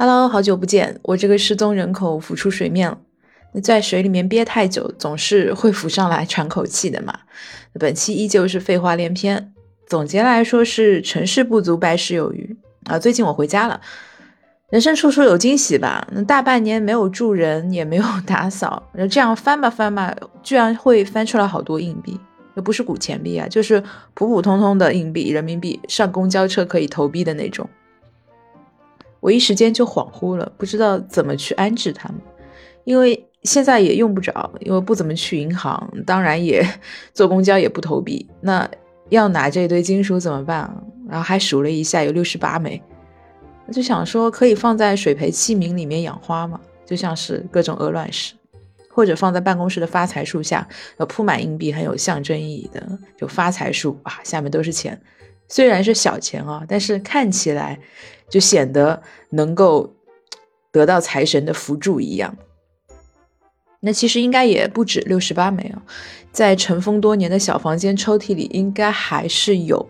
[0.00, 2.96] Hello，好久不见，我这个失踪人口浮出水面了。
[3.52, 7.12] 那在水里面憋太久，总是会浮上来喘口气的嘛。
[7.72, 9.52] 本期依旧是废话连篇，
[9.88, 12.96] 总结来说是成事不足败事有余啊。
[12.96, 13.80] 最近我回家了，
[14.70, 16.06] 人生处处有惊喜吧。
[16.12, 22.16] 那大半年没有住人，也没有打扫，那这样翻吧翻吧，居然会翻出来好多硬币，
[22.54, 23.82] 又不是古钱币啊，就是
[24.14, 27.68] 普普通通的硬币，人民币，上公交车可以投币的那种。
[29.20, 32.18] 我一时间就恍惚了，不知道怎么去安置他们，
[32.84, 36.66] 因为现在也用不着，因为不怎么去银行，当然也
[37.14, 38.28] 坐公交也不投币。
[38.40, 38.68] 那
[39.10, 40.70] 要拿这堆金属怎么办？
[41.08, 42.82] 然后还数了一下，有六十八枚，
[43.72, 48.34] 就想说可以放在水培器皿里面养花嘛，就像是各种鹅卵石，
[48.90, 55.00] 或者放在办公室的发财树下，呃，铺满硬币，很有象征意义的，就发财树啊，下面都是钱。
[55.48, 57.78] 虽然是小钱啊，但是看起来
[58.28, 59.92] 就显得能够
[60.70, 62.36] 得到财神的扶助一样。
[63.80, 65.80] 那其实应该也不止六十八枚啊，
[66.32, 69.88] 在尘封多年的小房间抽屉里应该还是有。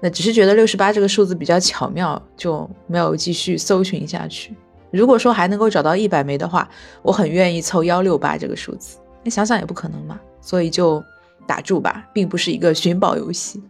[0.00, 4.54] 那只是觉得六十八这个数字比较巧妙，就没有继续搜寻下去。
[4.90, 6.66] 如果说还能够找到一百枚的话，
[7.02, 8.96] 我很愿意凑幺六八这个数字。
[9.22, 11.04] 那想想也不可能嘛，所以就
[11.46, 13.62] 打住吧，并不是一个寻宝游戏。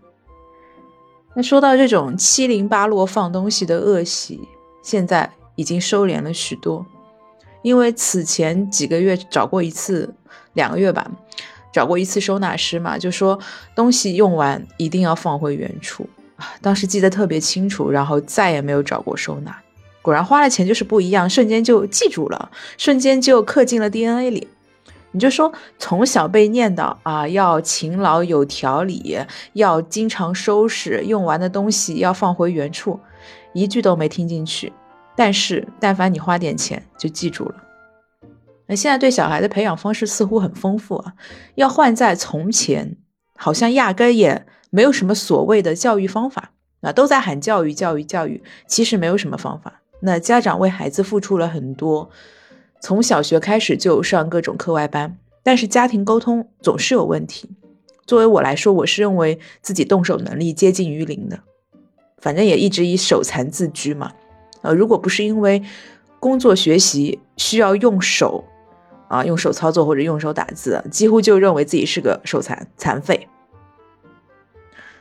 [1.39, 4.41] 那说到这种七零八落放东西的恶习，
[4.83, 6.84] 现在已经收敛了许多。
[7.62, 10.12] 因为此前几个月找过一次，
[10.55, 11.08] 两个月吧，
[11.72, 13.39] 找过一次收纳师嘛，就说
[13.77, 16.55] 东西用完一定要放回原处啊。
[16.61, 19.56] 当时记得特别清楚，然后再也没有找过收纳。
[20.02, 24.48] 果然花了钱就是不一样，瞬间就记住了，瞬间就刻进了 DNA 里。
[25.11, 29.19] 你就说从小被念叨啊，要勤劳有条理，
[29.55, 33.01] 要经常收拾用完的东西要放回原处，
[33.55, 34.73] 一句都没听进去。
[35.17, 37.55] 但是但凡你花点钱，就记住了。
[38.67, 41.14] 那现在对小孩的培养方式似乎很丰富啊，
[41.55, 42.97] 要换在从前，
[43.35, 46.52] 好像压根也没有什么所谓的教育方法
[46.83, 49.80] 啊，都在喊教育教育教育，其实没有什么方法。
[50.01, 52.11] 那家长为孩子付出了很多。
[52.80, 57.50] 从小学开始就上各种课外班，但是家庭沟通总是有问题。
[58.06, 61.40] 作为我来说，我是认为自己动手能力接近于零的，
[62.18, 64.12] 反正也一直以手残自居嘛。
[64.62, 65.62] 呃，如果不是因为
[66.18, 68.44] 工作学习需要用手
[69.08, 73.28] 啊，用手操作或者用手打字，几乎就认为自己是个手残残废。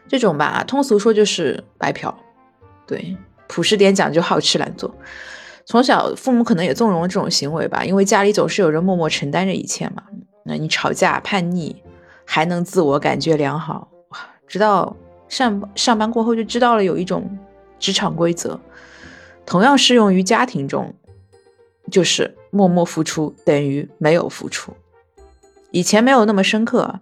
[0.07, 2.17] 这种吧，通俗说就是白嫖。
[2.85, 3.15] 对，
[3.47, 4.93] 朴实点讲就好吃懒做。
[5.67, 10.01] 从小父母可能也纵容这种行为吧，因为家里总是有人默默承担着一切嘛。
[10.45, 11.75] 那你吵架叛逆
[12.23, 13.91] 还能自我感觉良好，
[14.47, 14.95] 直到
[15.27, 17.37] 上上班过后就知道了有一种
[17.77, 18.57] 职场规则，
[19.45, 20.95] 同样适用于家庭中，
[21.91, 24.71] 就是默默付出等于没有付出。
[25.71, 27.01] 以前没有那么深刻，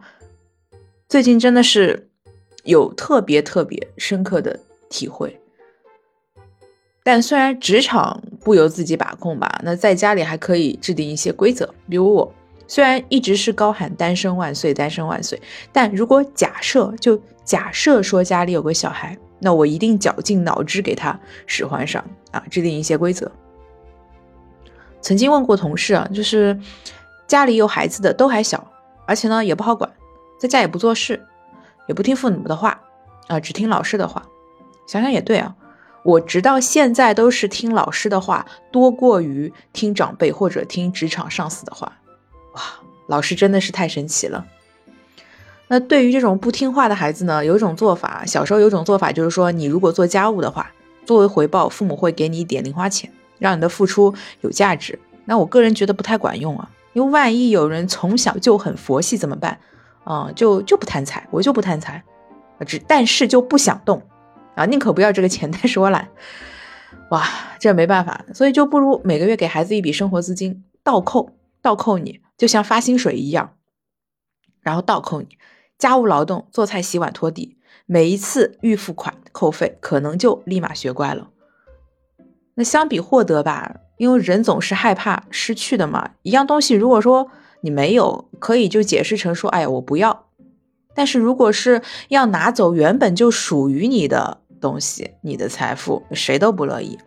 [1.07, 2.09] 最近真的是
[2.63, 4.59] 有特别特别深刻的
[4.89, 5.39] 体会。
[7.07, 11.71] 但虽然职场不由自己把控吧，那在家里还可以制定一些规则。
[11.87, 12.33] 比如我
[12.65, 15.39] 虽然一直是高喊单身万岁，单身万岁，
[15.71, 23.31] 但如果假设就假设说家里有个小孩，那我一定绞尽脑汁给他使唤上啊，制定一些规则。
[24.99, 26.59] 曾经问过同事啊，就是
[27.27, 28.67] 家里有孩子的都还小，
[29.05, 29.87] 而且呢也不好管，
[30.39, 31.23] 在家也不做事，
[31.87, 32.81] 也不听父母的话
[33.27, 34.25] 啊，只听老师的话。
[34.87, 35.55] 想想也对啊。
[36.05, 41.91] 我直到现在都是听老师的话多过于听长辈或者听职场上司的话，
[42.53, 42.61] 哇，
[43.07, 44.45] 老师真的是太神奇了。
[45.67, 50.71] 那对于这种不听话的孩子呢，有一种做法，小时候有一种做法就是说，你如果做家务的话，
[51.07, 54.99] 作为回报，父母会给你一点零花钱，让你的付出有价值。
[55.25, 59.59] 那我个人觉得不太管用啊，因为万一有人从小就很佛系怎么办？
[60.03, 62.03] 啊，就就不贪财，我就不贪财，
[62.67, 63.99] 只但是就不想动。
[64.55, 66.09] 啊，宁可不要这个钱，但是我懒，
[67.09, 67.27] 哇，
[67.59, 71.31] 这没办法，所以就不如每个月给孩子一笔生活资金，倒扣，
[71.61, 73.55] 倒扣你，就像发薪水一样，
[74.61, 75.37] 然后倒扣你
[75.77, 81.29] 家务劳动，做菜、洗碗、拖地，每一次预付款扣费，可能就立马学乖了。
[82.55, 87.29] 那相比获得吧，因为人总是害怕失去的嘛，一样东西如果说
[87.59, 90.27] 你没有，可以就解释成说，哎呀，我不要。
[90.93, 94.44] 但是如果是要拿走原本就属于你的。
[94.65, 96.97] 东西，你的财富谁都不乐意。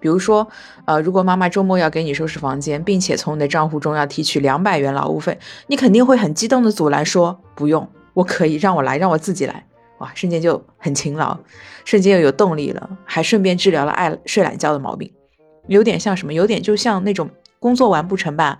[0.00, 0.48] 比如说，
[0.84, 5.38] 呃，如果妈妈周末要给你收拾房间，并且从你的账户中要提取两百元劳务费，
[5.68, 9.64] 你肯定会很激动的阻拦说：“不用，我可以，让我来，让我自己来。”
[9.98, 11.38] 哇，瞬间就很勤劳，
[11.84, 15.08] 瞬间又有动力了，还顺便治疗了爱睡懒觉的毛病。
[15.68, 16.32] 有点像什么？
[16.32, 17.30] 有点就像那种
[17.60, 18.58] 工作完不成吧，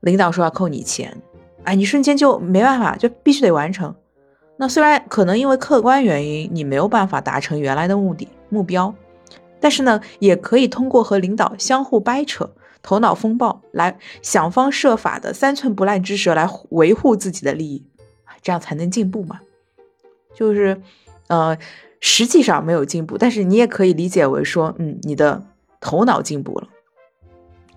[0.00, 1.16] 领导说要扣你钱，
[1.64, 3.94] 哎，你瞬间就没办法，就必须得完成。
[4.56, 8.94] 那虽然可能因为客观原因你没有办法达成原来的目的目标，
[9.60, 12.48] 但是呢，也可以通过和领导相互掰扯、
[12.80, 17.84] 头脑风暴来想方设法的三寸不烂之舌来维护自己的利益，
[18.42, 19.40] 这样才能进步嘛。
[20.34, 20.80] 就是，
[21.26, 21.56] 呃，
[22.00, 25.42] 实际上没有进步，但是你也可以理解为说，嗯，你的
[25.80, 26.68] 头脑进步了，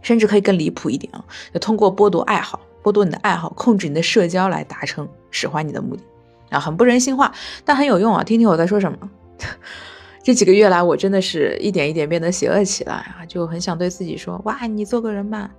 [0.01, 6.03] 甚至可以更离谱一点啊，就通过剥夺爱好、剥夺你的爱好、控制你的社交来达成使唤你的目的。
[6.49, 7.31] 啊，很不人性化，
[7.65, 8.23] 但很有用啊！
[8.23, 8.97] 听听我在说什么。
[10.23, 15.49] 这几个月来，我真的是一点一点变得邪恶起来啊，就很想对自己说：哇，你做个人吧。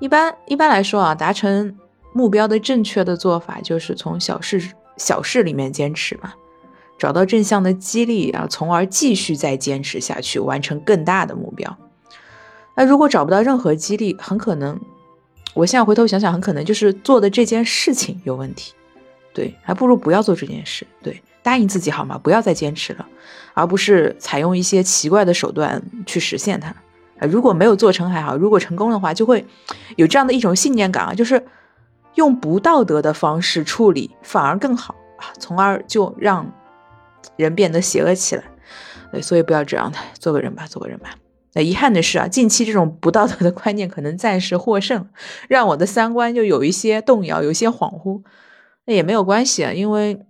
[0.00, 1.76] 一般一般来说啊，达成
[2.12, 4.60] 目标的正确的做法就是从小事
[4.96, 6.34] 小事里面坚持嘛，
[6.98, 11.74] 找到正向的激励啊，从而继续再坚持下去，完成更大的目标。
[12.74, 14.78] 那如果找不到任何激励，很可能，
[15.54, 18.74] 我现在回头想想，很可能就是做的这件事情有问题。
[19.32, 20.86] 对，还不如不要做这件事。
[21.02, 22.18] 对，答应自己好吗？
[22.22, 23.06] 不要再坚持了，
[23.54, 26.68] 而不是采用一些奇怪的手段去实现它。
[27.18, 29.44] 啊，如果没有做成还好，如果成功的话，就会
[29.96, 31.44] 有这样的一种信念感啊，就是
[32.16, 36.52] 用不道德的方式处理反而更好啊，从而就让
[37.36, 38.44] 人变得邪恶起来。
[39.10, 41.10] 对，所以不要这样的，做个人吧，做个人吧。
[41.54, 45.06] 那遗憾的是啊，近期这种不道德的观念可能暂时获胜，
[45.48, 48.22] 让我的三观就有一些动摇，有一些恍惚。
[48.84, 50.20] 那也没有关系啊，因为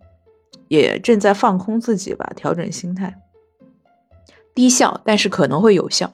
[0.68, 3.18] 也正在放空自己吧，调整心态，
[4.54, 6.12] 低效，但是可能会有效。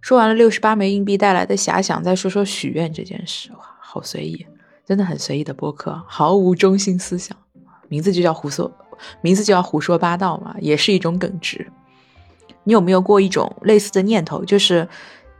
[0.00, 3.50] 说完了六十八枚硬币带来的遐想，再说说许愿这件事。
[3.52, 4.46] 哇，好随意，
[4.86, 7.36] 真的很随意的播客，毫无中心思想，
[7.88, 8.70] 名字就叫胡说，
[9.20, 11.66] 名字就叫胡说八道嘛，也是一种耿直。
[12.62, 14.88] 你有没有过一种类似的念头，就是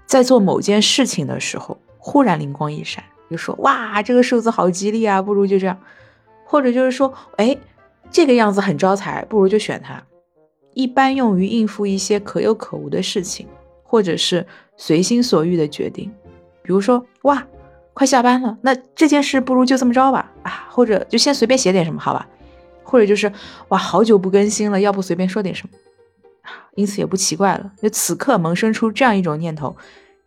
[0.06, 3.04] 在做某件事情的时候，忽然灵光一闪？
[3.30, 5.78] 就说哇，这个数字好吉利啊，不如就这样，
[6.44, 7.56] 或者就是说，哎，
[8.10, 10.02] 这个样子很招财，不如就选它。
[10.74, 13.46] 一般用于应付一些可有可无的事情，
[13.82, 14.46] 或者是
[14.76, 16.12] 随心所欲的决定。
[16.62, 17.44] 比如说，哇，
[17.94, 22.26] 快下班了，那这件事不如就这么着吧，啊，或者就先随便写点什么，好吧？
[22.84, 23.30] 或者就是
[23.68, 25.78] 哇，好久不更新了，要不随便说点什么，
[26.76, 29.76] 因此也不奇怪了，就此刻萌生出这样一种念头。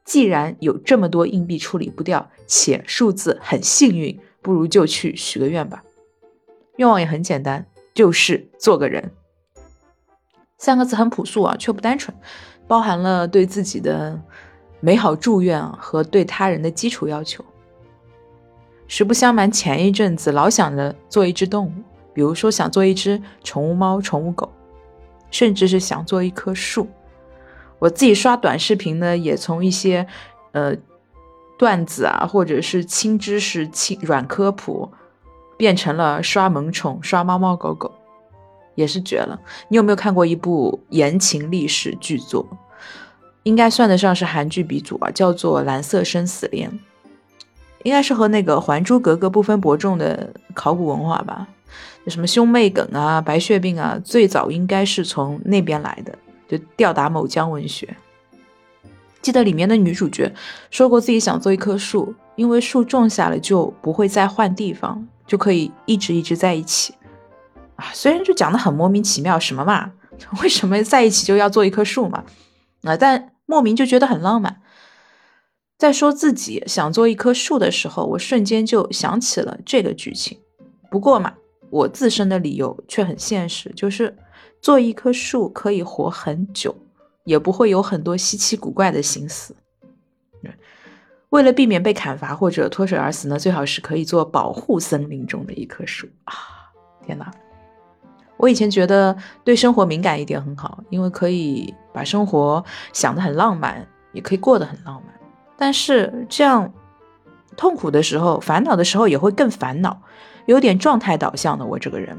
[0.03, 5.83] 既然有这么多硬币处理不掉，且数字很幸运，不如就去许个愿吧。
[6.77, 9.12] 愿望也很简单，就是做个人。
[10.57, 12.15] 三个字很朴素啊，却不单纯，
[12.68, 14.19] 包含了对自己的
[14.80, 17.44] 美好祝愿和对他人的基础要求。
[18.88, 21.71] 实不相瞒，前一阵子老想着做一只动物，
[22.13, 24.51] 比如说想做一只宠物猫、宠物狗，
[25.30, 26.88] 甚至是想做一棵树。
[27.81, 30.06] 我自己刷短视频呢，也从一些
[30.51, 30.75] 呃
[31.57, 34.92] 段子啊，或者是轻知识、轻软科普，
[35.57, 37.92] 变成了刷萌宠、刷猫猫狗狗，
[38.75, 39.39] 也是绝了。
[39.69, 42.48] 你有没有看过一部言情历史剧作？
[43.42, 46.69] 应该算得上是韩剧鼻祖啊，叫做《蓝色生死恋》，
[47.81, 51.48] 应该是和那个《还珠格格》不分伯仲的考古文化吧？
[52.06, 56.16] 什么兄妹梗啊、白血病啊，最早应该是从那边来的。
[56.51, 57.95] 就吊打某江文学。
[59.21, 60.34] 记得里面的女主角
[60.70, 66.93] 说过自己想做一棵树，因为树种下了就不会再换地方，就可以一直一直在一起。
[67.77, 69.93] 啊，虽然就讲的很莫名其妙，什么嘛，
[70.43, 72.25] 为什么在一起就要做一棵树嘛？
[72.84, 74.62] 啊，但莫名就觉得很浪漫。
[75.77, 80.39] 在说自己想做一棵树的时候，我瞬间就想起了这个剧情。
[80.89, 81.36] 不过嘛，
[81.70, 84.17] 我自身的理由却很现实，就是。
[84.62, 86.75] 做一棵树可以活很久，
[87.24, 89.56] 也不会有很多稀奇古怪的心思。
[91.30, 96.34] 为了避免被砍伐或者脱水而死呢，最好是可以做保护森林中的一棵树啊！
[97.06, 97.32] 天哪，
[98.36, 99.15] 我以前觉得
[99.46, 105.15] 对生活敏感一点很好，因为可以把生活想得很浪漫，也可以过得很浪漫。
[105.58, 106.70] 但是这样
[107.56, 110.01] 痛苦的时候、烦恼的时候也会更烦恼，
[110.48, 112.18] 有点状态导向的我这个人。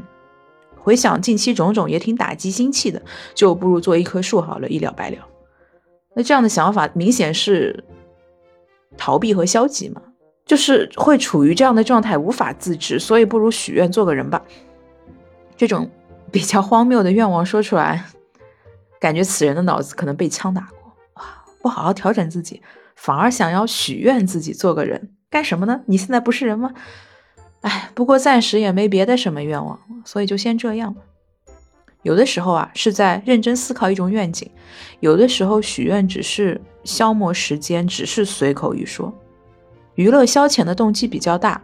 [0.83, 3.01] 回想近期种种，也挺打击心气的，
[3.35, 5.17] 就不如做一棵树好了，一了百了。
[6.15, 7.85] 那这样的想法明显是
[8.97, 10.03] 逃避和消极嘛，
[10.45, 14.43] 就是会处于这样的状态，无法自制，所以不如许愿做个人吧。
[15.57, 15.89] 这种
[16.33, 18.05] 比较荒谬的愿望说出来，
[18.99, 21.45] 感觉此人的脑子可能被枪打过啊！
[21.63, 22.61] 不好好调整自己，
[22.97, 25.81] 反而想要许愿自己做个人，干什么呢？
[25.87, 26.73] 你现在不是人吗？
[27.63, 31.01] 哎，不过暂时也没别的什么愿望，所以就先这样吧。
[32.03, 34.51] 有的时候啊是在认真思考一种愿景，
[35.01, 39.13] 有的时候许愿只是消磨时间，只是随口一说，
[39.95, 41.63] 娱乐消遣的动机比较大，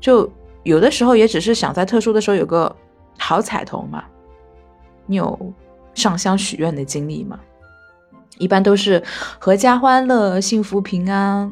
[0.00, 0.30] 就
[0.62, 2.74] 有的时候也只是想在特殊的时候有个
[3.18, 4.04] 好彩头嘛。
[5.06, 5.52] 你有
[5.94, 7.38] 上香许愿的经历吗？
[8.38, 9.02] 一般都是
[9.40, 11.50] 阖家欢乐、幸福平安。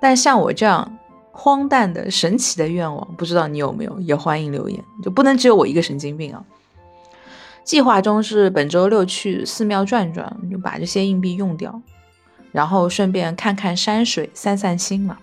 [0.00, 0.98] 但像我这样
[1.42, 3.98] 荒诞的、神奇的愿望，不知道你有没有？
[4.00, 6.44] 也欢迎留言，就不能只有我一个神经病啊！
[7.64, 11.80] 计划中是本周六去寺庙转转，就把这些硬币用掉，
[12.52, 15.16] 然后顺便看看山水，散散心嘛。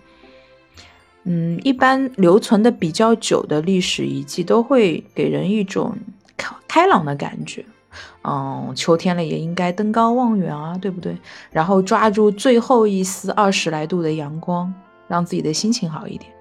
[1.26, 5.96] 嗯，一般留存的比较久的历史遗迹都会给人一种
[6.36, 7.64] 开开朗的感觉。
[8.24, 11.16] 嗯，秋天了也应该登高望远啊，对不对？
[11.52, 14.74] 然后抓住最后一丝二十来度的阳光，
[15.08, 16.32] 让自己的心情好一点。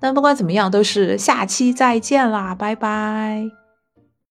[0.00, 3.57] 但不管怎么样，都是下期再见啦，拜拜。